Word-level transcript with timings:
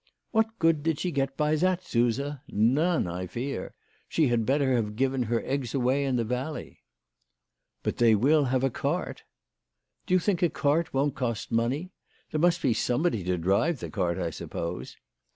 "What 0.31 0.57
good 0.57 0.81
did 0.81 0.97
she 0.99 1.11
get 1.11 1.37
by 1.37 1.55
that, 1.57 1.83
Suse? 1.83 2.19
None, 2.49 3.05
I 3.05 3.27
fear. 3.27 3.75
She 4.09 4.29
had 4.29 4.47
better 4.47 4.73
have 4.73 4.95
given 4.95 5.21
her 5.29 5.43
eggs 5.45 5.75
away 5.75 6.05
in 6.05 6.15
the 6.15 6.23
valley." 6.23 6.79
"But 7.83 7.97
they 7.97 8.15
will 8.15 8.45
have 8.45 8.63
a 8.63 8.71
cart."" 8.71 9.21
Do 10.07 10.15
you 10.15 10.19
think 10.19 10.41
a 10.41 10.49
cart 10.49 10.91
won't 10.91 11.13
cost 11.13 11.51
money? 11.51 11.91
There 12.31 12.41
must 12.41 12.63
be 12.63 12.73
somebody 12.73 13.23
to 13.25 13.37
drive 13.37 13.79
the 13.79 13.91
cart, 13.91 14.17
I 14.17 14.31
suppose." 14.31 14.97